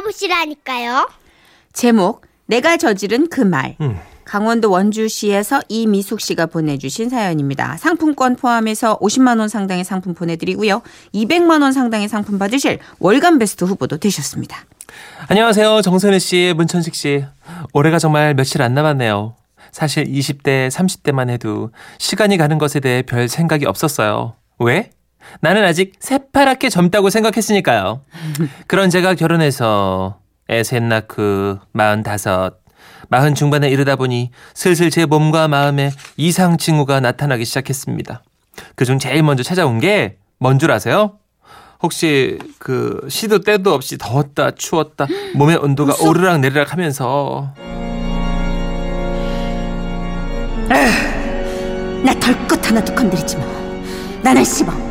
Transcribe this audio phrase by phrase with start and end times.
[0.00, 1.08] 들어보시라니까요.
[1.72, 3.76] 제목 내가 저지른 그 말.
[3.80, 3.98] 음.
[4.24, 7.76] 강원도 원주시에서 이미숙 씨가 보내주신 사연입니다.
[7.78, 10.82] 상품권 포함해서 50만 원 상당의 상품 보내드리고요.
[11.14, 14.64] 200만 원 상당의 상품 받으실 월간 베스트 후보도 되셨습니다.
[15.26, 15.82] 안녕하세요.
[15.82, 17.24] 정선혜 씨, 문천식 씨.
[17.72, 19.34] 올해가 정말 며칠 안 남았네요.
[19.72, 24.34] 사실 20대, 30대만 해도 시간이 가는 것에 대해 별 생각이 없었어요.
[24.60, 24.90] 왜?
[25.40, 28.02] 나는 아직 새파랗게 젊다고 생각했으니까요.
[28.66, 32.58] 그런 제가 결혼해서 애 셋 낳고 마흔다섯,
[33.08, 38.22] 마흔 중반에 이르다 보니 슬슬 제 몸과 마음에 이상 징후가 나타나기 시작했습니다.
[38.76, 41.18] 그중 제일 먼저 찾아온 게 뭔 줄 아세요?
[41.82, 47.52] 혹시 그 시도 때도 없이 더웠다 추웠다 몸의 온도가 오르락 내리락 하면서
[52.04, 53.44] 나 털끝 하나도 건드리지 마.
[54.22, 54.89] 나는 씹어.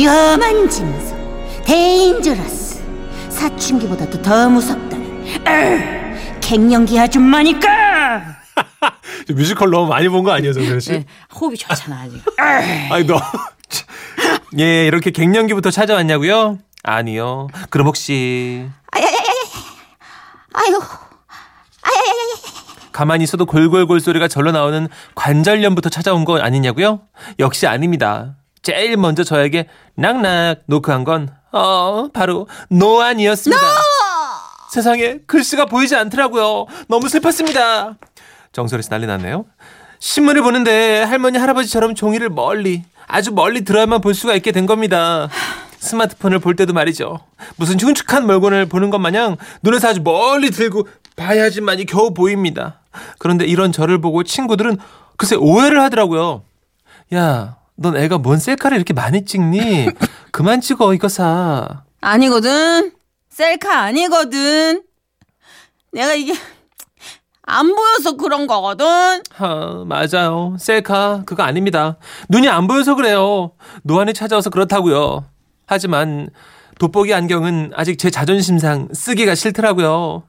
[0.00, 1.64] 위험한 짐승.
[1.64, 2.84] Dangerous.
[3.30, 5.46] 사춘기보다도 더 무섭다는.
[5.48, 8.36] 을, 갱년기 아줌마니까.
[9.34, 10.92] 뮤지컬 너무 많이 본 거 아니에요, 정선 씨?
[10.92, 12.18] 네, 호흡이 좋잖아 아주.
[12.92, 13.18] 아니 너
[14.58, 16.58] 예, 이렇게 갱년기부터 찾아왔냐고요?
[16.82, 17.48] 아니요.
[17.70, 18.68] 그럼 혹시
[20.52, 20.80] 아유.
[22.92, 27.00] 가만히 있어도 골골골 소리가 절로 나오는 관절염부터 찾아온 거 아니냐고요?
[27.38, 28.36] 역시 아닙니다.
[28.66, 33.62] 제일 먼저 저에게 낙낙 노크한 건 어, 바로 노안이었습니다.
[34.72, 36.66] 세상에 글씨가 보이지 않더라고요.
[36.88, 37.96] 너무 슬펐습니다.
[38.50, 39.44] 정설에서 난리 났네요.
[40.00, 45.28] 신문을 보는데 할머니 할아버지처럼 종이를 멀리 아주 멀리 들어야만 볼 수가 있게 된 겁니다.
[45.78, 47.20] 스마트폰을 볼 때도 말이죠.
[47.54, 52.80] 무슨 흉측한 물건을 보는 것 마냥 눈에서 아주 멀리 들고 봐야지만이 겨우 보입니다.
[53.20, 54.78] 그런데 이런 저를 보고 친구들은
[55.16, 56.42] 글쎄 오해를 하더라고요.
[57.14, 59.88] 야, 넌 애가 뭔 셀카를 이렇게 많이 찍니?
[60.32, 61.84] 그만 찍어 이거 사.
[62.00, 62.92] 아니거든.
[63.30, 64.82] 셀카 아니거든.
[65.92, 66.34] 내가 이게
[67.42, 69.22] 안 보여서 그런 거거든.
[69.30, 70.56] 하, 맞아요.
[70.58, 71.96] 셀카 그거 아닙니다.
[72.28, 73.52] 눈이 안 보여서 그래요.
[73.82, 75.24] 노안이 찾아와서 그렇다고요.
[75.66, 76.30] 하지만
[76.78, 80.24] 돋보기 안경은 아직 제 자존심상 쓰기가 싫더라고요.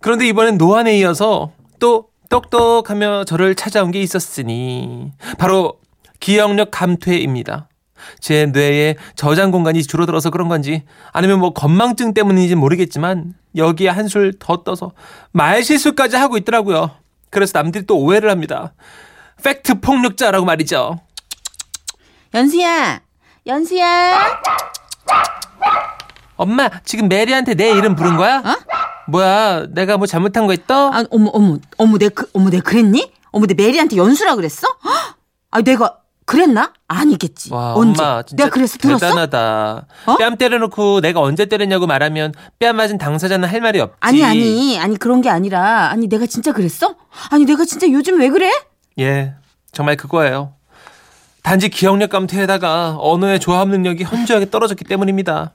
[0.00, 5.78] 그런데 이번엔 노안에 이어서 또 똑똑하며 저를 찾아온 게 있었으니 바로
[6.20, 7.68] 기억력 감퇴입니다.
[8.20, 14.62] 제 뇌에 저장 공간이 줄어들어서 그런 건지 아니면 뭐 건망증 때문인지 모르겠지만 여기에 한술 더
[14.62, 14.92] 떠서
[15.32, 16.90] 말 실수까지 하고 있더라고요.
[17.30, 18.72] 그래서 남들이 또 오해를 합니다.
[19.42, 21.00] 팩트 폭력자라고 말이죠.
[22.34, 23.00] 연수야.
[23.46, 24.40] 연수야.
[26.36, 28.38] 엄마 지금 메리한테 내 이름 부른 거야?
[28.38, 28.56] 어?
[29.08, 30.90] 뭐야 내가 뭐 잘못한 거 있어?
[30.92, 33.10] 아, 어머, 어머, 어머, 내, 그, 어머, 내 그랬니?
[33.32, 34.68] 어머, 내 메리한테 연수라 그랬어?
[34.84, 35.16] 헉!
[35.50, 35.98] 아, 내가
[36.28, 36.74] 그랬나?
[36.88, 37.54] 아니겠지.
[37.54, 38.02] 와 언제?
[38.02, 38.98] 엄마 내가 그래서 들었어?
[38.98, 39.86] 대단하다.
[40.04, 40.16] 어?
[40.18, 43.96] 뺨 때려놓고 내가 언제 때렸냐고 말하면 뺨 맞은 당사자는 할 말이 없지.
[44.00, 46.96] 아니, 아니, 아니, 그런 게 아니라, 아니, 내가 진짜 그랬어?
[47.30, 48.52] 아니, 내가 진짜 요즘 왜 그래?
[48.98, 49.36] 예,
[49.72, 50.52] 정말 그거예요.
[51.42, 55.52] 단지 기억력 감퇴에다가 언어의 조합 능력이 현저하게 떨어졌기 때문입니다.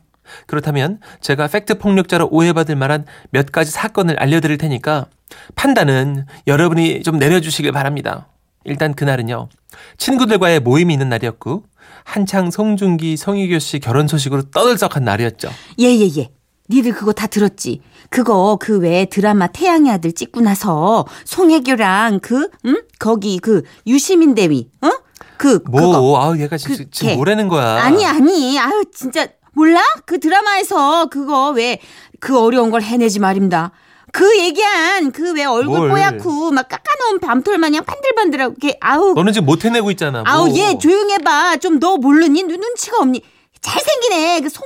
[0.48, 5.06] 그렇다면 제가 팩트 폭력자로 오해받을 만한 몇 가지 사건을 알려드릴 테니까
[5.54, 8.28] 판단은 여러분이 좀 내려주시길 바랍니다.
[8.66, 9.50] 일단 그날은요.
[9.98, 11.64] 친구들과의 모임이 있는 날이었고
[12.04, 15.50] 한창 송중기 성희교 씨 결혼 소식으로 떠들썩한 날이었죠.
[15.80, 16.30] 예, 예, 예.
[16.70, 17.82] 니들 그거 다 들었지?
[18.10, 22.82] 그거 그 외 드라마 태양의 아들 찍고 나서 송혜교랑 그, 응?
[23.00, 24.90] 거기 그 유시민 대위, 어?
[25.38, 26.22] 그, 뭐, 그거.
[26.22, 27.16] 아 얘가 지금, 그 지금 걔.
[27.16, 27.84] 뭐라는 거야?
[27.84, 28.58] 아니, 아니.
[28.60, 29.28] 아유, 진짜.
[29.54, 29.82] 몰라?
[30.06, 31.80] 그 드라마에서 그거 왜
[32.20, 33.72] 그 어려운 걸 해내지 말입니다.
[34.14, 35.90] 그 얘기한 그 왜 얼굴 뭘.
[35.90, 40.24] 뽀얗고 막 깎아놓은 밤톨 마냥 반들반들하고 걔 아우 너는 지금 못 해내고 있잖아.
[40.26, 40.56] 아우 뭐.
[40.58, 43.22] 얘 조용해봐 좀 너 모르니 눈, 눈치가 없니
[43.62, 44.64] 잘생기네 그 송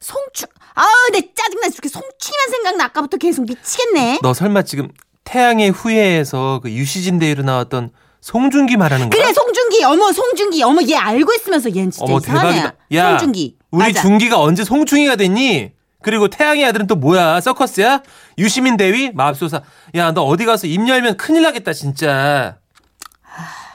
[0.00, 4.88] 송충 아우 내 짜증나 죽게 송충이만 생각나 아까부터 계속 미치겠네 너 설마 지금
[5.24, 7.90] 태양의 후예에서 그 유시진 대회로 나왔던
[8.22, 9.22] 송중기 말하는 거야?
[9.22, 12.76] 그래 송중기 어머 송중기 어머 얘 알고 있으면서 얘는 진짜 어머 이상하네 대박이다.
[12.94, 14.00] 야, 송중기 우리 맞아.
[14.02, 15.72] 중기가 언제 송충이가 됐니?
[16.06, 17.40] 그리고 태양의 아들은 또 뭐야?
[17.40, 18.00] 서커스야?
[18.38, 19.10] 유시민 대위?
[19.12, 19.62] 맙소사.
[19.96, 22.58] 야, 너 어디 가서 입 열면 큰일 나겠다, 진짜.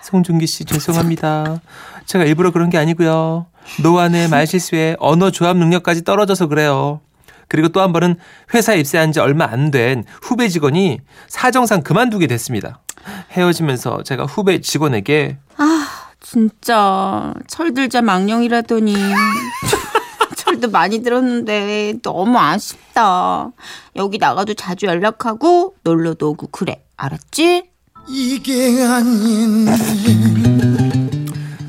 [0.04, 1.60] 송중기 씨 죄송합니다.
[2.06, 3.48] 제가 일부러 그런 게 아니고요.
[3.83, 7.01] 노안의 말실수에 언어 조합 능력까지 떨어져서 그래요.
[7.50, 8.16] 그리고 또 한 번은
[8.54, 12.80] 회사 입사한 지 얼마 안 된 후배 직원이 사정상 그만두게 됐습니다.
[13.34, 15.88] 헤어지면서 제가 후배 직원에게 아
[16.22, 18.95] 진짜 철들자 망령이라더니
[20.62, 23.50] 철도 많이 들었는데 너무 아쉽다.
[23.96, 26.84] 여기 나가도 자주 연락하고 놀러도 오고 그래.
[26.96, 27.63] 알았지?
[28.08, 29.68] 이게 아닌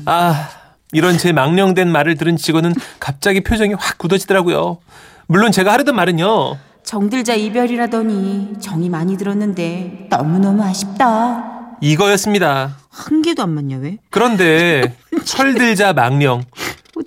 [0.05, 0.49] 아,
[0.91, 4.77] 이런 제 망령된 말을 들은 직원은 갑자기 표정이 확 굳어지더라고요.
[5.25, 6.57] 물론 제가 하려던 말은요.
[6.83, 11.77] 정들자 이별이라더니 정이 많이 들었는데 너무너무 아쉽다.
[11.81, 12.77] 이거였습니다.
[12.89, 13.97] 한 개도 안 맞냐 왜?
[14.11, 14.95] 그런데
[15.25, 16.43] 철들자 망령.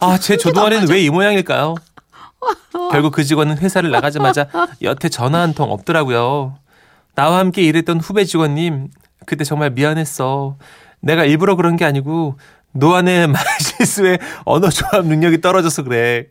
[0.00, 1.74] 아, 제 조동아리는 왜 이 모양일까요?
[2.92, 4.46] 결국 그 직원은 회사를 나가자마자
[4.82, 6.56] 여태 전화 한 통 없더라고요.
[7.14, 8.88] 나와 함께 일했던 후배 직원님,
[9.24, 10.56] 그때 정말 미안했어.
[11.00, 12.38] 내가 일부러 그런 게 아니고
[12.72, 16.26] 노안의 말 실수에 언어 조합 능력이 떨어져서 그래.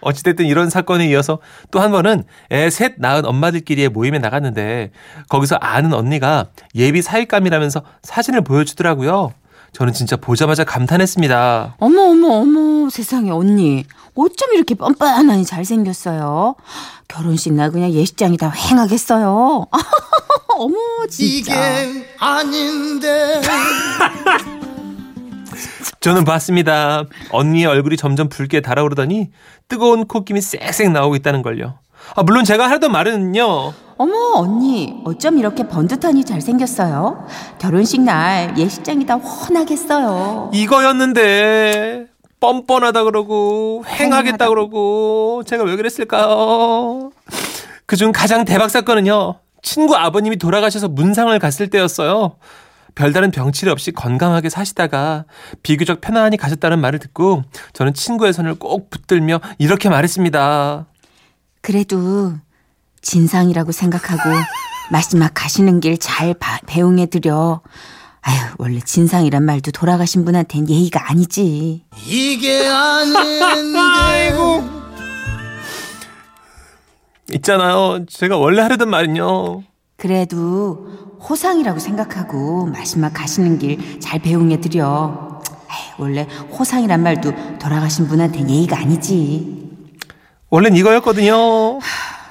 [0.00, 1.38] 어찌됐든 이런 사건에 이어서
[1.70, 4.90] 또 한 번은 애 셋 낳은 엄마들끼리의 모임에 나갔는데
[5.30, 9.32] 거기서 아는 언니가 예비 사익감이라면서 사진을 보여주더라고요.
[9.74, 11.76] 저는 진짜 보자마자 감탄했습니다.
[11.78, 13.84] 어머 어머 어머 세상에 언니
[14.14, 16.54] 어쩜 이렇게 뻔뻔하니 잘생겼어요.
[17.08, 19.66] 결혼식 날 그냥 예식장이 다 휑하겠어요.
[20.56, 20.76] 어머
[21.10, 21.88] 진짜.
[21.90, 23.40] 이게 아닌데
[26.00, 27.04] 저는 봤습니다.
[27.30, 29.30] 언니의 얼굴이 점점 붉게 달아오르더니
[29.66, 31.78] 뜨거운 콧김이 쌩쌩 나오고 있다는 걸요.
[32.14, 33.72] 아, 물론 제가 하던 말은요.
[33.96, 37.26] 어머 언니 어쩜 이렇게 번듯하니 잘생겼어요.
[37.58, 40.50] 결혼식 날 예식장이 다 훤하겠어요.
[40.52, 42.06] 이거였는데
[42.40, 44.48] 뻔뻔하다 그러고 횡하겠다.
[44.48, 47.10] 그러고 제가 왜 그랬을까요?
[47.86, 49.36] 그중 가장 대박 사건은요.
[49.62, 52.36] 친구 아버님이 돌아가셔서 문상을 갔을 때였어요.
[52.94, 55.24] 별다른 병치레 없이 건강하게 사시다가
[55.62, 57.42] 비교적 편안히 가셨다는 말을 듣고
[57.72, 60.86] 저는 친구의 손을 꼭 붙들며 이렇게 말했습니다.
[61.64, 62.34] 그래도
[63.00, 64.20] 진상이라고 생각하고
[64.90, 66.34] 마지막 가시는 길 잘
[66.66, 67.62] 배웅해 드려.
[68.20, 71.84] 아유 원래 진상이란 말도 돌아가신 분한텐 예의가 아니지.
[72.06, 74.34] 이게 아닌데
[77.32, 78.04] 있잖아요.
[78.10, 79.62] 제가 원래 하려던 말은요.
[79.96, 85.40] 그래도 호상이라고 생각하고 마지막 가시는 길 잘 배웅해 드려.
[85.68, 86.28] 아유, 원래
[86.58, 89.63] 호상이란 말도 돌아가신 분한테 예의가 아니지.
[90.54, 91.80] 원래는 이거였거든요.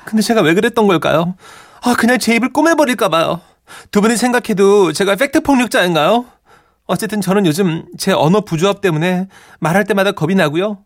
[0.06, 1.36] 근데 제가 왜 그랬던 걸까요?
[1.82, 3.42] 아, 그냥 제 입을 꼬매버릴까봐요.
[3.92, 6.24] 두 분이 생각해도 제가 팩트 폭력자인가요?
[6.86, 9.28] 어쨌든 저는 요즘 제 언어 부조합 때문에
[9.60, 10.78] 말할 때마다 겁이 나고요.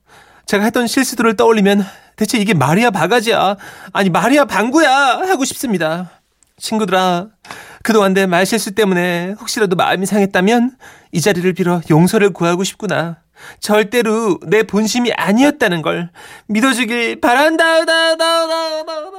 [0.48, 1.86] 제가 했던 실수들을 떠올리면
[2.16, 3.56] 대체 이게 마리아 바가지야?
[3.94, 5.19] 아니, 마리아 방구야!
[5.28, 6.10] 하고 싶습니다.
[6.57, 7.28] 친구들아,
[7.84, 10.72] 그동안 내 말실수 때문에 혹시라도 마음이 상했다면
[11.12, 13.18] 이 자리를 빌어 용서를 구하고 싶구나.
[13.60, 16.10] 절대로 내 본심이 아니었다는 걸
[16.48, 17.86] 믿어주길 바란다.
[17.86, 19.18] 다, 다, 다, 다, 다,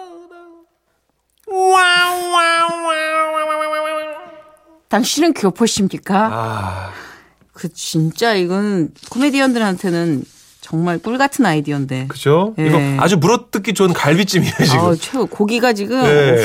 [4.88, 6.28] 당신은 교포십니까?
[6.32, 6.92] 아,
[7.52, 10.24] 그 진짜 이건 코미디언들한테는
[10.60, 12.06] 정말 꿀 같은 아이디어인데.
[12.08, 12.54] 그죠?
[12.58, 12.66] 예.
[12.66, 14.78] 이거 아주 물어뜯기 좋은 갈비찜이에요, 지금.
[14.78, 16.36] 아우 최고 고기가 지금 네.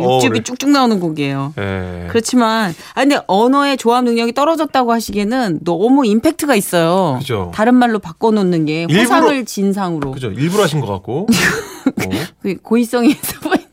[0.00, 1.54] 우프, 육즙이 어, 쭉쭉 나오는 고기예요.
[1.58, 2.06] 예.
[2.08, 7.16] 그렇지만 아 근데 언어의 조합 능력이 떨어졌다고 하시기에는 너무 임팩트가 있어요.
[7.18, 7.50] 그죠.
[7.54, 10.28] 다른 말로 바꿔놓는 게 일부러- 호상을 진상으로 그죠?
[10.30, 11.26] 일부러 하신 것 같고.
[11.86, 12.10] 어,
[12.42, 13.66] 그 고의성이 있어 보이는.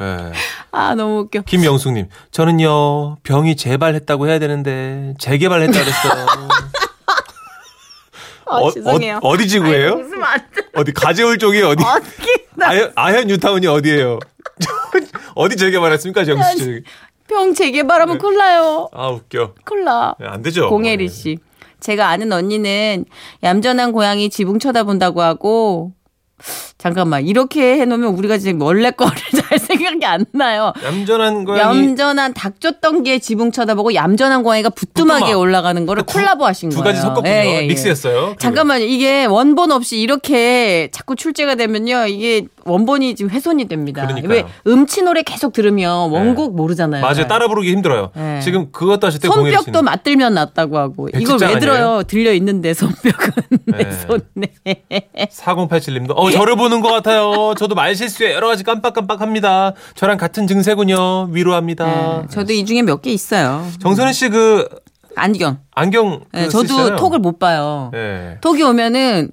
[0.00, 0.32] 예.
[0.70, 1.42] 아 너무 웃겨.
[1.42, 6.26] 김영숙님, 저는요, 병이 재발했다고 해야 되는데, 재개발했다 그랬어요.
[8.50, 9.18] 아, 죄송해요.
[9.22, 9.96] 어, 디 지구예요?
[9.96, 10.02] 돼.
[10.74, 11.84] 어디 가재울 쪽이 어디?
[12.62, 14.18] 아현, 아현 뉴타운이 어디예요?
[15.34, 16.82] 어디 재개발했습니까, 정수 씨?
[17.28, 18.18] 병 재개발하면 네.
[18.18, 18.88] 콜 나요.
[18.92, 19.54] 아 웃겨.
[19.64, 20.14] 콜 나.
[20.18, 20.68] 네, 안 되죠.
[20.68, 21.38] 공혜리 씨.
[21.80, 23.04] 제가 아는 언니는
[23.42, 25.92] 얌전한 고양이 지붕 쳐다본다고 하고
[26.78, 30.72] 잠깐만 이렇게 해놓으면 우리가 지금 원래 거를 잘 생각이 안 나요.
[30.84, 35.40] 얌전한 고양이 얌전한 닭 쫓던 게 지붕 쳐다보고 얌전한 고양이가 부뚜막에 부뚜막.
[35.40, 36.84] 올라가는 거를 두- 콜라보 하신 두 거예요.
[36.84, 37.28] 가지 섞었군요.
[37.28, 37.66] 예, 예, 예.
[37.66, 38.36] 믹스했어요.
[38.38, 38.84] 잠깐만요.
[38.84, 42.06] 이게 원본 없이 이렇게 자꾸 출제가 되면요.
[42.06, 44.02] 이게 원본이 지금 훼손이 됩니다.
[44.06, 44.30] 그러니까요.
[44.32, 47.02] 왜 음치 노래 계속 들으면 원곡 모르잖아요.
[47.02, 47.26] 맞아요.
[47.26, 48.10] 따라 부르기 힘들어요.
[48.14, 48.40] 네.
[48.40, 51.58] 지금 그것도 하실 때 손뼉도 맞들면 낫다고 하고 이걸 백지장 왜?
[51.58, 52.02] 들어요?
[52.04, 52.92] 들려 있는데 손뼉은
[53.66, 53.90] 내 네.
[54.06, 55.28] 손에.
[55.32, 57.54] 4087님도 어 저를 보는 것 같아요.
[57.56, 59.72] 저도 말 실수에 여러 가지 깜빡깜빡합니다.
[59.94, 61.28] 저랑 같은 증세군요.
[61.30, 61.86] 위로합니다.
[62.22, 63.64] 네, 저도 이 중에 몇 개 있어요.
[63.80, 64.68] 정선혜 씨 그
[65.16, 65.58] 안경.
[65.74, 66.96] 안경 네, 그 저도.
[66.96, 67.90] 톡을 못 봐요.
[67.94, 68.36] 네.
[68.42, 69.30] 톡이 오면은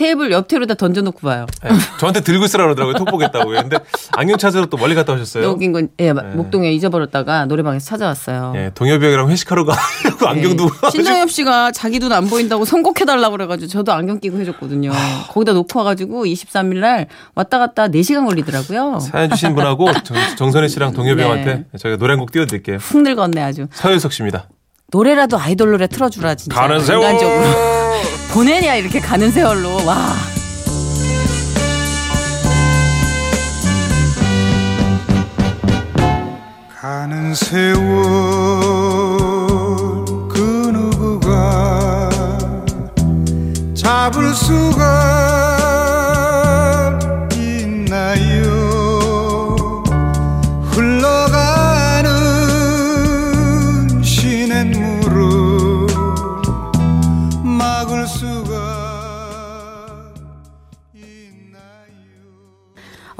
[0.00, 1.44] 테이블 옆태로다 던져놓고 봐요.
[1.62, 1.68] 네.
[1.98, 2.94] 저한테 들고 쓰라 그러더라고요.
[2.94, 3.50] 톡 보겠다고.
[3.50, 3.78] 근데
[4.12, 5.42] 안경 찾으러 또 멀리 갔다 오셨어요.
[5.42, 6.22] 너무 웃긴 건, 예, 네.
[6.22, 8.54] 목동에 잊어버렸다가 노래방에서 찾아왔어요.
[8.56, 10.90] 예, 동엽이 형이랑 회식하러 가고 안경도 네.
[10.90, 14.90] 신동엽 씨가 자기 눈 안 보인다고 선곡해달라고 그래가지고 저도 안경 끼고 해줬거든요.
[15.28, 18.98] 거기다 놓고 와가지고 23일 날 왔다 갔다 4시간 걸리더라고요.
[19.00, 21.22] 사연 주신 분하고 정, 정선혜 씨랑 동엽이 네.
[21.24, 22.78] 형한테 저희가 노래 한 곡 띄워드릴게요.
[22.78, 23.66] 훅 늙었네 아주.
[23.72, 24.48] 서효석 씨입니다.
[24.92, 26.58] 노래라도 아이돌 노래 틀어주라 진짜.
[26.58, 27.02] 가는 세월.
[27.02, 27.89] 인간적으로.
[28.32, 29.84] 보내냐 이렇게 가는 세월로.
[29.84, 30.14] 와.
[36.80, 37.76] 가는 세월
[40.28, 42.08] 그 누구가
[43.74, 45.19] 잡을 수가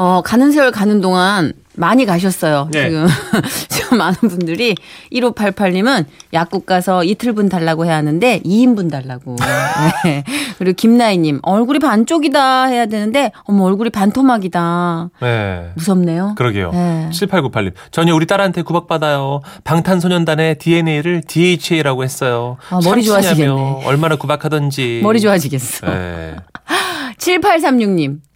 [0.03, 2.71] 어, 가는 세월 가는 동안 많이 가셨어요.
[2.73, 2.89] 네.
[2.89, 3.07] 지금.
[3.69, 4.75] 지금 많은 분들이
[5.13, 9.37] 1588님은 약국 가서 이틀분 달라고 해야 하는데 2인분 달라고.
[10.05, 10.25] 네.
[10.57, 15.11] 그리고 김나희님 얼굴이 반쪽이다 해야 되는데 어머 얼굴이 반토막이다.
[15.21, 15.71] 네.
[15.75, 16.35] 무섭네요.
[16.39, 16.71] 그러게요.
[16.71, 17.11] 네.
[17.13, 17.73] 7898님.
[17.91, 19.43] 전혀 우리 딸한테 구박받아요.
[19.65, 22.57] 방탄소년단의 DNA를 DHA라고 했어요.
[22.71, 23.83] 아, 머리 좋아하시겠네.
[23.85, 25.01] 얼마나 구박하던지.
[25.03, 25.89] 머리 좋아지겠어.
[25.89, 26.37] 네.
[27.19, 28.30] 7836님.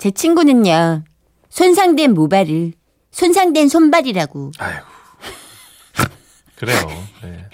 [0.00, 1.04] 제 친구는요.
[1.50, 2.72] 손상된 모발을
[3.10, 4.52] 손상된 손발이라고.
[4.58, 4.86] 아이고.
[6.56, 6.78] 그래요.
[7.22, 7.46] 네.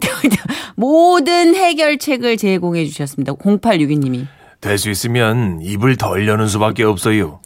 [0.76, 3.34] 모든 해결책을 제공해 주셨습니다.
[3.34, 4.26] 0862님이.
[4.62, 7.40] 될 수 있으면 입을 덜 여는 수밖에 없어요.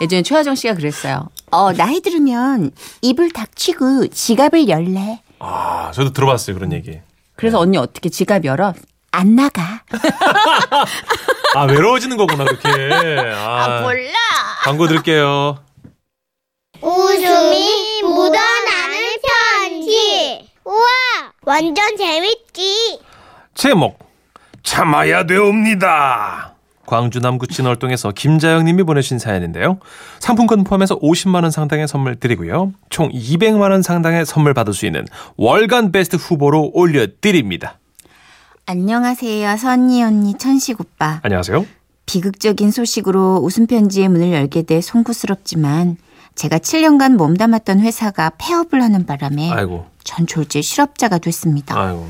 [0.00, 1.28] 예전에 최하정 씨가 그랬어요.
[1.50, 2.70] 어, 나이 들으면
[3.02, 5.20] 입을 닥치고 지갑을 열래.
[5.40, 6.54] 아, 저도 들어봤어요.
[6.54, 7.00] 그런 얘기.
[7.34, 8.72] 그래서 언니 어떻게 지갑 열어?
[9.12, 9.82] 안 나가.
[11.56, 12.68] 아, 외로워지는 거구나, 그렇게.
[13.34, 14.12] 아, 몰라.
[14.62, 15.58] 광고 드릴게요.
[16.80, 19.16] 웃음이 묻어나는
[19.58, 20.48] 편지.
[20.64, 20.78] 우와,
[21.42, 23.00] 완전 재밌지.
[23.54, 23.98] 제목
[24.62, 26.54] 참아야 되옵니다.
[26.86, 29.78] 광주 남구 진월동에서 김자영 님이 보내신 사연인데요.
[30.18, 32.72] 상품권 포함해서 50만 원 상당의 선물 드리고요.
[32.88, 37.79] 총 200만 원 상당의 선물 받을 수 있는 월간 베스트 후보로 올려 드립니다.
[38.74, 39.56] 안녕하세요.
[39.56, 41.18] 선희 언니, 천식 오빠.
[41.24, 41.66] 안녕하세요.
[42.06, 45.96] 비극적인 소식으로 웃음편지의 문을 열게 돼 송구스럽지만
[46.36, 49.86] 제가 7년간 몸담았던 회사가 폐업을 하는 바람에 아이고.
[50.04, 51.76] 전 졸지 실업자가 됐습니다.
[51.76, 52.06] 아이고.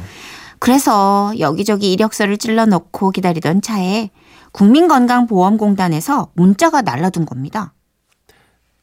[0.58, 4.10] 그래서 여기저기 이력서를 찔러 넣고 기다리던 차에
[4.52, 7.72] 국민건강보험공단에서 문자가 날라든 겁니다.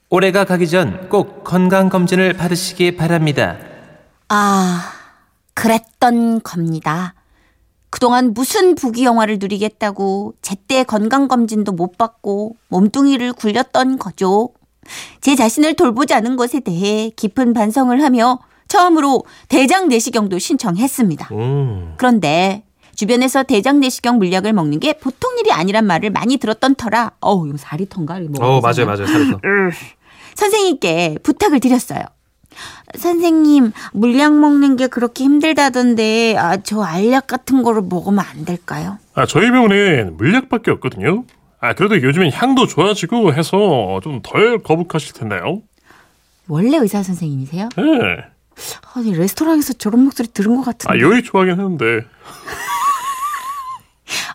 [0.09, 3.57] 올해가 가기 전 꼭 건강 검진을 받으시기 바랍니다.
[4.29, 4.81] 아,
[5.53, 7.13] 그랬던 겁니다.
[7.89, 14.49] 그동안 무슨 부귀영화를 누리겠다고 제때 건강검진도 못 받고 몸뚱이를 굴렸던 거죠.
[15.21, 21.29] 제 자신을 돌보지 않은 것에 대해 깊은 반성을 하며 처음으로 대장 내시경도 신청했습니다.
[21.33, 21.93] 음.
[21.97, 22.63] 그런데
[22.95, 27.57] 주변에서 대장 내시경 물약을 먹는 게 보통 일이 아니란 말을 많이 들었던 터라 어우 이거
[27.57, 28.59] 사리턴가 어.
[28.59, 29.05] 맞아요, 맞아요.
[29.05, 29.39] 살에서.
[30.35, 32.01] 선생님께 부탁을 드렸어요.
[32.97, 38.97] 선생님, 물약 먹는 게 그렇게 힘들다던데, 아, 저 알약 같은 거를 먹으면 안 될까요?
[39.13, 41.25] 아, 저희 병원엔 물약밖에 없거든요.
[41.59, 45.61] 아, 그래도 요즘엔 향도 좋아지고 해서 좀 덜 거북하실 텐데요.
[46.47, 47.69] 원래 의사 선생님이세요?
[47.77, 48.25] 예.
[48.93, 50.93] 아니, 레스토랑에서 저런 목소리 들은 것 같은데.
[50.93, 51.85] 아, 요리 좋아하긴 하는데.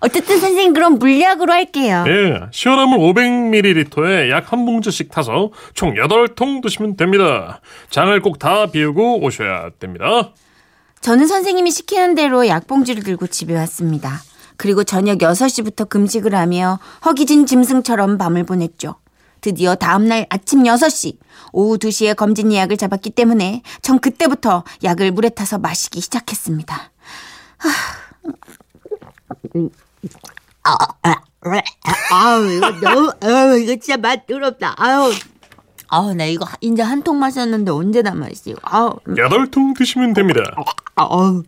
[0.00, 2.04] 어쨌든 선생님, 그럼 물약으로 할게요.
[2.06, 2.40] 예.
[2.50, 7.60] 시원한 물 500ml에 약 한 봉지씩 타서 총 8통 드시면 됩니다.
[7.90, 10.32] 장을 꼭 다 비우고 오셔야 됩니다.
[11.00, 14.20] 저는 선생님이 시키는 대로 약봉지를 들고 집에 왔습니다.
[14.56, 18.96] 그리고 저녁 6시부터 금식을 하며 허기진 짐승처럼 밤을 보냈죠.
[19.40, 21.16] 드디어 다음날 아침 6시,
[21.52, 26.92] 오후 2시에 검진 예약을 잡았기 때문에 전 그때부터 약을 물에 타서 마시기 시작했습니다.
[32.10, 34.74] 아 우, 이거 너무, 아우, 이거 진짜 맛 더럽다.
[34.78, 35.10] 아우.
[35.88, 38.58] 아우, 나 이거 이제 한 통 마셨는데 언제 다 마시고.
[38.62, 38.98] 아우.
[39.06, 40.42] 8통 드시면 됩니다.
[40.96, 41.42] 어우.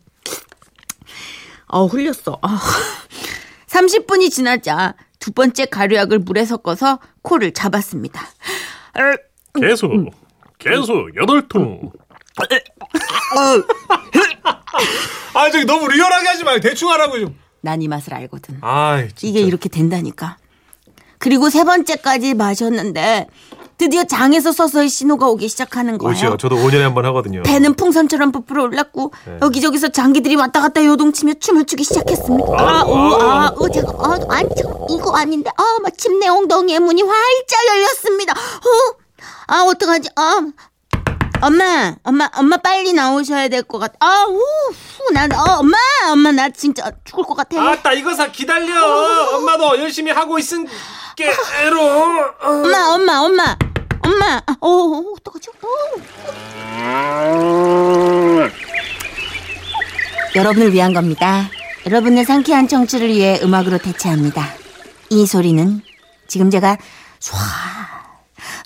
[1.69, 2.39] 어 흘렸어.
[2.43, 2.61] 아.
[3.69, 8.21] 30분이 지나자 두 번째 가루약을 물에 섞어서 코를 잡았습니다.
[9.61, 9.91] 계속,
[10.59, 11.91] 계속 8통.
[15.35, 17.39] 아, 저기 너무 리얼하게 하지 말고 대충 하라고 좀.
[17.65, 18.59] 난 이 맛을 알거든.
[18.61, 20.37] 아이, 이게 이렇게 된다니까.
[21.19, 23.27] 그리고 세 번째까지 마셨는데
[23.79, 26.13] 드디어 장에서 서서히 신호가 오기 시작하는 거예요.
[26.13, 26.37] 오시요.
[26.37, 27.43] 저도 5년에 한 번 하거든요.
[27.43, 29.39] 배는 풍선처럼 부풀어 올랐고 네.
[29.43, 32.47] 여기저기서 장기들이 왔다 갔다 요동치며 춤을 추기 시작했습니다.
[32.53, 37.03] 아, 오, 아, 어, 제가, 아, 아니, 저, 이거 아닌데, 아, 마침 내 엉덩이의 문이
[37.03, 38.33] 활짝 열렸습니다.
[38.35, 38.97] 어,
[39.49, 40.11] 아, 어떡하지?
[40.17, 40.41] 아,
[41.49, 43.95] 엄마, 엄마, 엄마 빨리 나오셔야 될 것 같아.
[44.01, 45.77] 아, 우, 후, 나, 어, 엄마,
[46.11, 47.61] 엄마, 나 진짜 죽을 것 같아.
[47.61, 49.35] 아따, 이거 사 기다려.
[49.37, 50.67] 엄마도 열심히 하고 있은
[51.17, 51.79] 게로.
[52.41, 53.57] 엄마, 엄마, 엄마,
[54.03, 55.51] 엄마, 아, 어, 어, 어떡하지?
[55.63, 55.69] 어.
[60.35, 61.49] 여러분을 위한 겁니다.
[61.87, 64.49] 여러분의 상쾌한 청취를 위해 음악으로 대체합니다.
[65.11, 65.83] 이 소리는
[66.27, 66.79] 지금 제가
[67.21, 67.35] 쏴,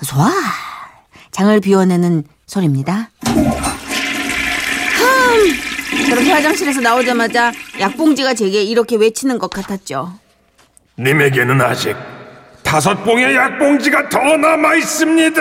[0.07, 0.31] 쏴
[1.39, 3.11] 장을 비워내는 소리입니다.
[3.25, 3.37] 흠,
[6.11, 10.19] 그렇게 화장실에서 나오자마자 약봉지가 제게 이렇게 외치는 것 같았죠.
[10.99, 11.97] 님에게는 아직
[12.65, 15.41] 다섯 봉의 약봉지가 더 남아 있습니다.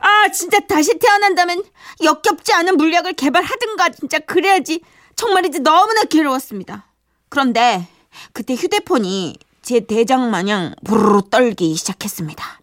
[0.00, 1.62] 아 진짜 다시 태어난다면
[2.02, 4.80] 역겹지 않은 물약을 개발하든가 진짜 그래야지
[5.16, 6.86] 정말이지 너무나 괴로웠습니다.
[7.28, 7.86] 그런데
[8.32, 12.59] 그때 휴대폰이 제 대장 마냥 부르르 떨기 시작했습니다.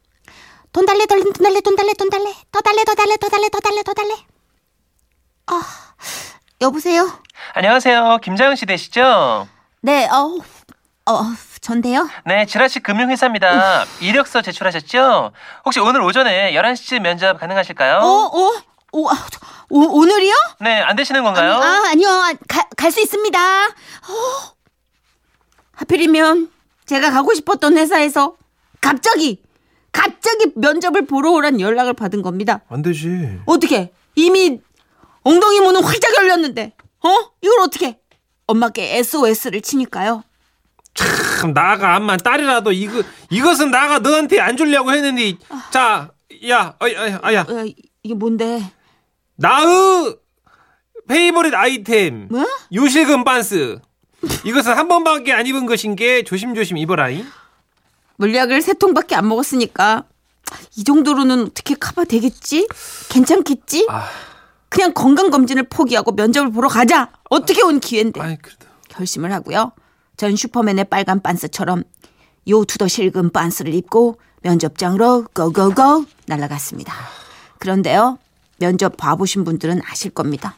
[0.78, 3.60] 돈 달래 돈 달래 돈 달래 돈 달래 더 달래 더 달래 더 달래 더
[3.60, 4.16] 달래 더 달래.
[5.48, 5.62] 아
[6.62, 7.12] 여보세요.
[7.56, 8.20] 안녕하세요.
[8.22, 9.48] 김자영 씨 되시죠?
[9.82, 10.38] 네, 어,
[11.12, 11.22] 어,
[11.62, 12.08] 전데요.
[12.28, 13.86] 네, 지라시 금융회사입니다.
[14.02, 15.32] 이력서 제출하셨죠?
[15.66, 17.98] 혹시 오늘 오전에 11시쯤 면접 가능하실까요?
[17.98, 18.52] 어, 어,
[18.92, 19.40] 오, 아, 저,
[19.72, 20.36] 오, 오늘이요?
[20.60, 21.54] 네, 안 되시는 건가요?
[21.54, 22.08] 아, 아니요,
[22.78, 23.40] 갈 수 있습니다.
[23.66, 24.54] 어,
[25.72, 26.52] 하필이면
[26.86, 28.36] 제가 가고 싶었던 회사에서
[28.80, 29.42] 갑자기,
[29.98, 32.62] 갑자기 면접을 보러 오란 연락을 받은 겁니다.
[32.70, 33.40] 안 되지.
[33.48, 33.92] 어떻게?
[34.16, 34.62] 이미
[35.24, 36.74] 엉덩이 문은 활짝 열렸는데,
[37.04, 37.10] 어?
[37.42, 38.00] 이걸 어떻게?
[38.46, 40.24] 엄마께 SOS를 치니까요.
[40.94, 45.38] 참 나가 암만 딸이라도 이거 이것은 나가 너한테 안 주려고 했는데
[45.72, 46.10] 자,
[46.48, 47.66] 야, 어, 야, 아, 야, 어,
[48.02, 48.64] 이게 뭔데?
[49.36, 50.16] 나의
[51.08, 52.44] 페이보릿 아이템 뭐?
[52.74, 53.80] 요실금 반스.
[54.46, 57.26] 이것은 한 번밖에 안 입은 것인 게 조심조심 입어라잉.
[58.18, 60.04] 물약을 세 통밖에 안 먹었으니까
[60.76, 62.68] 이 정도로는 어떻게 커버 되겠지?
[63.10, 63.88] 괜찮겠지?
[63.90, 64.08] 아.
[64.70, 67.10] 그냥 건강 검진을 포기하고 면접을 보러 가자.
[67.30, 68.38] 어떻게 온 기회인데 아이
[68.90, 69.72] 결심을 하고요.
[70.18, 71.84] 전 슈퍼맨의 빨간 빤스처럼
[72.50, 76.94] 요 to the 실금 빤스를 입고 면접장으로 go go go 날아갔습니다.
[77.60, 78.18] 그런데요.
[78.60, 80.56] 면접 봐보신 분들은 아실 겁니다.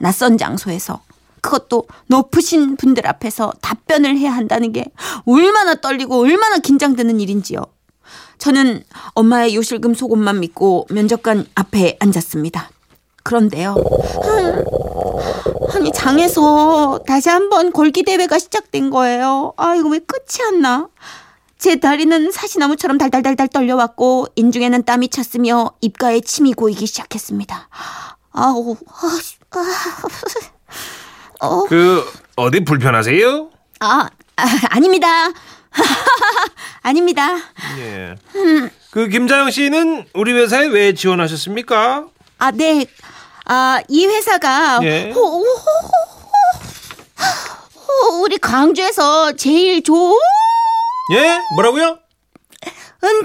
[0.00, 1.02] 낯선 장소에서
[1.44, 4.86] 그것도 높으신 분들 앞에서 답변을 해야 한다는 게
[5.26, 7.60] 얼마나 떨리고 얼마나 긴장되는 일인지요.
[8.38, 8.82] 저는
[9.14, 12.70] 엄마의 요실금 속옷만 믿고 면접관 앞에 앉았습니다.
[13.22, 13.74] 그런데요.
[15.74, 19.52] 아니 장에서 다시 한번 걸기 대회가 시작된 거예요.
[19.58, 20.88] 아 이거 왜 끝이 안 나?
[21.58, 27.68] 제 다리는 사시나무처럼 달달달달 떨려왔고 인중에는 땀이 찼으며 입가에 침이 고이기 시작했습니다.
[28.32, 29.18] 아우 아,
[29.50, 29.62] 아,
[31.44, 32.04] 어, 그
[32.36, 33.50] 어디 불편하세요?
[33.80, 35.08] 아, 아 아닙니다.
[36.82, 37.36] 아닙니다.
[37.78, 38.14] 예.
[38.90, 42.06] 그 김자영 씨는 우리 회사에 왜 지원하셨습니까?
[42.38, 42.86] 아, 네.
[43.46, 45.10] 아, 이 회사가 예.
[45.12, 45.44] 호, 호,
[47.82, 50.16] 호, 우리 광주에서 제일 좋은
[51.14, 51.38] 예?
[51.54, 51.98] 뭐라고요?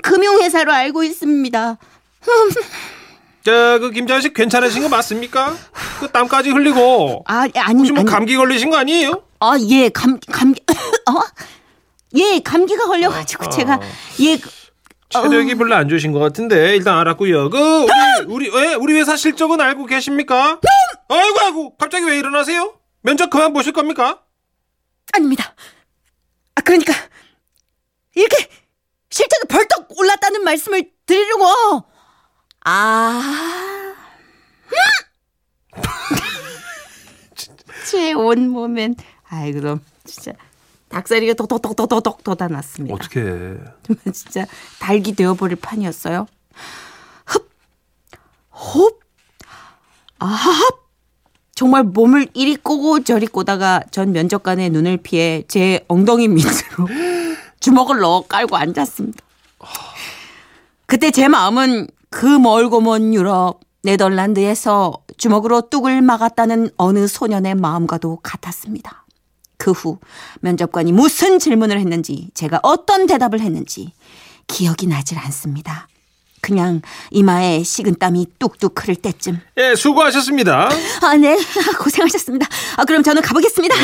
[0.02, 1.78] 금융회사로 알고 있습니다.
[3.44, 5.56] 저그 김자영 씨 괜찮으신 거 맞습니까?
[6.00, 8.10] 그 땀까지 흘리고 아, 아니, 혹시 뭐 아니.
[8.10, 9.24] 감기 걸리신 거 아니에요?
[9.40, 10.62] 아, 예, 감, 감기,
[11.10, 11.22] 어?
[12.16, 13.80] 예, 감기가 걸려가지고 제가,
[14.22, 14.50] 예, 그-
[15.10, 17.50] 체력이 별로 안 좋으신 것 같은데 일단 알았고요.
[17.50, 17.58] 그
[18.28, 18.76] 우리 우리 예?
[18.76, 20.60] 우리 회사 실적은 알고 계십니까?
[21.08, 22.76] 아이고 아이고 갑자기 왜 일어나세요?
[23.02, 24.20] 면접 그만 보실 겁니까?
[25.14, 25.56] 아닙니다.
[26.54, 26.94] 아, 그러니까,
[28.16, 28.48] 이렇게
[29.10, 31.84] 실적이 벌떡 올랐다는 말씀을 드리려고,
[32.66, 33.96] 아,
[37.90, 38.96] 제 온몸엔,
[39.30, 40.34] 아이, 그럼, 진짜,
[40.90, 42.96] 닭다리가 똑똑똑똑똑 돋아났습니다.
[42.96, 43.22] 어떻게?
[43.84, 44.46] 정말 진짜
[44.80, 46.28] 닭이 되어버릴 판이었어요.
[47.26, 47.50] 흡,
[48.52, 49.00] 홉,
[50.20, 50.80] 아합.
[51.56, 56.88] 정말 몸을 이리 꼬고 저리 꼬다가 전 면접관의 눈을 피해 제 엉덩이 밑으로
[57.60, 59.20] 주먹을 넣어 깔고 앉았습니다.
[60.86, 69.06] 그때 제 마음은 그 멀고 먼 유럽 네덜란드에서 주먹으로 뚝을 막았다는 어느 소년의 마음과도 같았습니다.
[69.58, 70.00] 그 후
[70.42, 73.94] 면접관이 무슨 질문을 했는지 제가 어떤 대답을 했는지
[74.48, 75.88] 기억이 나질 않습니다.
[76.42, 80.70] 그냥 이마에 식은 땀이 뚝뚝 흐를 때쯤 예 수고하셨습니다.
[81.02, 81.38] 아, 네.
[81.78, 82.48] 고생하셨습니다.
[82.78, 83.76] 아, 그럼 저는 가보겠습니다.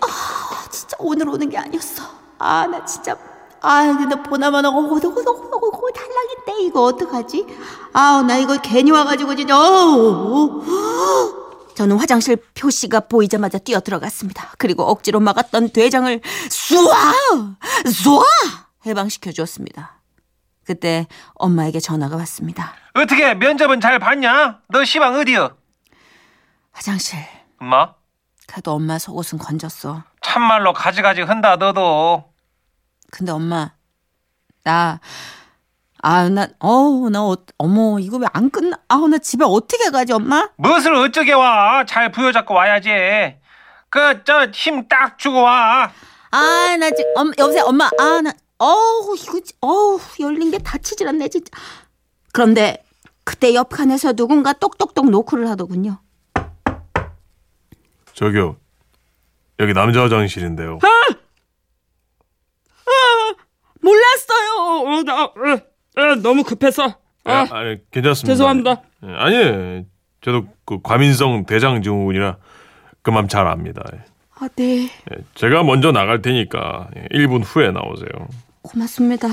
[0.00, 2.02] 아, 진짜 오늘 오는 게 아니었어.
[2.38, 3.16] 아, 나 진짜.
[3.62, 7.46] 아, 근데 보나마나 오고고고고고 탈락인데 이거 어떡하지?
[7.92, 9.58] 아, 나 이거 괜히 와가지고 진짜.
[9.58, 10.64] 어우.
[11.74, 14.50] 저는 화장실 표시가 보이자마자 뛰어 들어갔습니다.
[14.58, 16.20] 그리고 억지로 막았던 돼장을
[16.50, 17.56] 쏘아!
[17.90, 18.24] 쏘아!
[18.86, 20.00] 해방시켜 주었습니다.
[20.64, 22.74] 그때 엄마에게 전화가 왔습니다.
[22.94, 24.60] 어떻게 면접은 잘 봤냐?
[24.68, 25.56] 너 시방 어디여?
[26.72, 27.18] 화장실.
[27.60, 27.94] 엄마
[28.46, 30.02] 그래도 엄마 속옷은 건졌어.
[30.22, 32.29] 참말로 가지가지 흔다 너도.
[33.10, 33.72] 근데 엄마,
[34.64, 35.00] 나,
[36.02, 38.78] 아, 나, 어우, 나, 어, 어머, 이거 왜 안 끝나?
[38.88, 40.48] 아우, 나 집에 어떻게 가지, 엄마?
[40.56, 41.84] 무엇을 어쩌게 와?
[41.84, 42.88] 잘 부여잡고 와야지.
[43.90, 45.92] 그 저 힘 딱 주고 와.
[46.30, 51.08] 아, 나 지금, 엄, 여보세요, 엄마, 아, 나, 어우, 이거, 지- 어우, 열린 게 다치질
[51.08, 51.50] 않네, 진짜.
[52.32, 52.84] 그런데,
[53.24, 55.98] 그때 옆 칸에서 누군가 똑똑똑 노크를 하더군요.
[58.14, 58.56] 저기요.
[59.60, 60.78] 여기 남자 화장실인데요.
[63.80, 64.86] 몰랐어요!
[64.86, 65.32] 어, 나, 어,
[65.96, 66.94] 어, 너무 급해서.
[67.24, 68.32] 아, 아, 니 괜찮습니다.
[68.32, 68.82] 죄송합니다.
[69.04, 69.84] 예, 아니에요.
[70.22, 72.36] 저도 그 과민성 대장 증후군이라
[73.02, 73.82] 그만 잘 압니다.
[74.38, 74.84] 아, 네.
[74.84, 78.08] 예, 제가 먼저 나갈 테니까 1분 후에 나오세요.
[78.62, 79.28] 고맙습니다.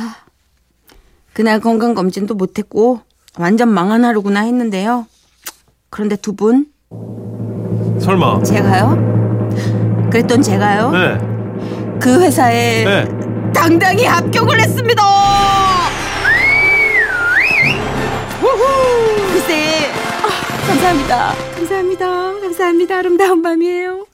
[1.33, 3.01] 그날 건강 검진도 못했고
[3.37, 5.05] 완전 망한 하루구나 했는데요.
[5.89, 6.67] 그런데 두 분,
[8.01, 8.43] 설마.
[8.43, 8.95] 제가요?
[10.11, 10.91] 그랬던 제가요?
[10.91, 11.99] 네.
[11.99, 13.16] 그 회사에 네.
[13.57, 15.03] 당당히 합격을 했습니다.
[19.33, 19.91] 글쎄,
[20.23, 21.33] 아, 감사합니다.
[21.55, 22.05] 감사합니다.
[22.39, 22.97] 감사합니다.
[22.97, 24.05] 아름다운 밤이에요.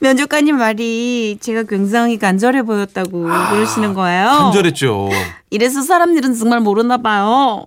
[0.00, 4.28] 면접관님 말이 제가 굉장히 간절해 보였다고 그러시는 거예요.
[4.28, 5.10] 간절했죠.
[5.50, 7.66] 이래서 사람들은 정말 모르나 봐요.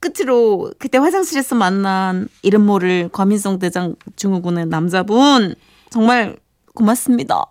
[0.00, 5.54] 끝으로 그때 화장실에서 만난 이름 모를 과민성 대장 증후군의 남자분
[5.90, 6.36] 정말
[6.74, 7.44] 고맙습니다.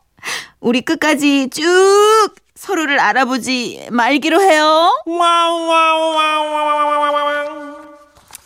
[0.60, 1.64] 우리 끝까지 쭉
[2.64, 4.90] 서로를 알아보지 말기로 해요.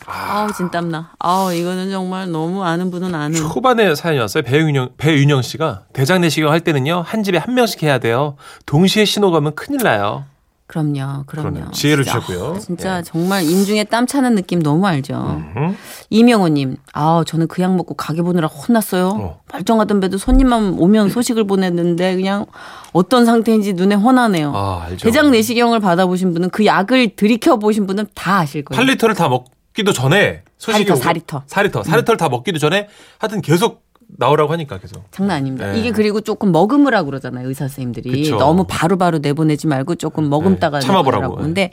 [0.06, 1.12] 아우 진땀나.
[1.20, 3.36] 아우 이거는 정말 너무 아는 분은 아는.
[3.36, 4.42] 초반에 사연이 왔어요.
[4.42, 8.34] 배윤영, 배윤영 씨가 대장 내시경 할 때는요, 한 집에 한 명씩 해야 돼요.
[8.66, 10.24] 동시에 신호 가면 큰일 나요.
[10.68, 11.50] 그럼요, 그럼요.
[11.50, 11.70] 그러네요.
[11.72, 12.54] 지혜를 진짜, 주셨고요.
[12.54, 13.02] 아, 진짜 예.
[13.02, 15.14] 정말 임중에 땀 차는 느낌 너무 알죠.
[15.56, 15.76] 음.
[16.10, 19.08] 이명호님, 아 저는 그 약 먹고 가게 보느라 혼났어요.
[19.08, 19.40] 어.
[19.52, 22.44] 멀쩡하던 배도 손님만 오면 소식을 보냈는데 그냥
[22.92, 24.52] 어떤 상태인지 눈에 훤하네요.
[24.54, 25.04] 아, 알죠.
[25.04, 28.80] 대장 내시경을 받아보신 분은 그 약을 들이켜 보신 분은 다 아실 거예요.
[28.84, 31.46] 8리터를 다 먹기도 전에 소식이 4리터, 오고- 4리터.
[31.46, 31.82] 4리터.
[31.82, 33.82] 4리터를 다 먹기도 전에 하여튼 계속
[34.16, 35.04] 나오라고 하니까 계속.
[35.10, 35.72] 장난 아닙니다.
[35.72, 35.78] 네.
[35.78, 37.46] 이게 그리고 조금 머금으라고 그러잖아요.
[37.48, 38.36] 의사 선생님들이 그쵸.
[38.36, 41.36] 너무 바로바로 내보내지 말고 조금 머금다가 네, 참아보라고.
[41.36, 41.72] 근데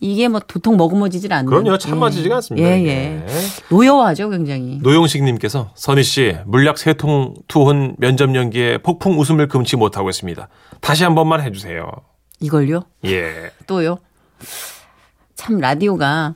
[0.00, 1.46] 이게 뭐 도통 머금어지질 않는.
[1.46, 1.78] 그럼요.
[1.78, 2.36] 참아지지가 예.
[2.36, 2.68] 않습니다.
[2.68, 2.86] 예.
[2.86, 3.26] 예.
[3.70, 4.78] 노여워하죠, 굉장히.
[4.82, 10.48] 노용식님께서 선희 씨 물약 세 통 투혼 면접 연기에 폭풍 웃음을 금치 못하고 있습니다.
[10.80, 11.90] 다시 한 번만 해주세요.
[12.40, 12.82] 이걸요?
[13.06, 13.98] 예, 또요?
[15.34, 16.34] 참 라디오가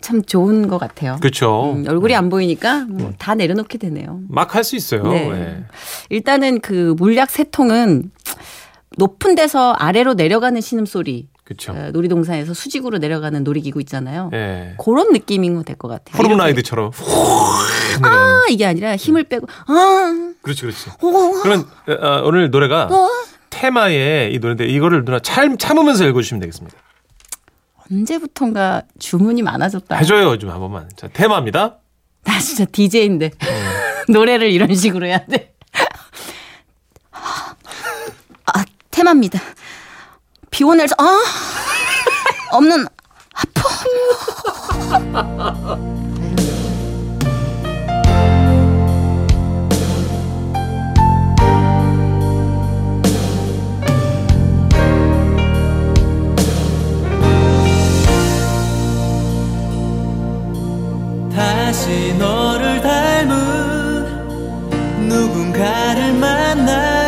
[0.00, 1.16] 참 좋은 것 같아요.
[1.20, 1.72] 그렇죠.
[1.74, 4.20] 음, 얼굴이 안 보이니까 뭐 다 내려놓게 되네요.
[4.28, 5.02] 막 할 수 있어요.
[5.04, 5.30] 네.
[5.32, 5.64] 예.
[6.08, 8.10] 일단은 그 물약 세 통은
[8.96, 11.28] 높은 데서 아래로 내려가는 신음소리.
[11.44, 11.72] 그렇죠.
[11.72, 14.30] 어, 놀이동산에서 수직으로 내려가는 놀이기구 있잖아요.
[14.32, 14.74] 예.
[14.78, 16.20] 그런 느낌인 될 것 같아요.
[16.22, 16.92] 이렇게 라이드처럼.
[18.02, 20.90] 아, 이게 아니라 힘을 빼고 아, 그렇지, 그렇지.
[20.90, 23.08] 어, 그러면 어, 오늘 노래가 어.
[23.50, 26.76] 테마의 이 노래인데 이거를 누나 참 참으면서 읽어주시면 되겠습니다.
[27.90, 29.96] 언제부턴가 주문이 많아졌다.
[29.96, 30.88] 해줘요 좀한 번만.
[30.96, 31.78] 자 테마입니다.
[32.24, 33.46] 나 진짜 DJ인데 어.
[34.12, 35.54] 노래를 이런 식으로 해야 돼.
[37.12, 39.40] 아 테마입니다.
[40.50, 41.22] 피곤해서 아
[42.52, 42.86] 없는
[43.34, 43.62] 아픔.
[61.40, 64.04] 다시 너를 닮은
[65.08, 66.99] 누군가를 만나